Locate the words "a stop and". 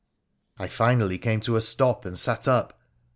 1.57-2.17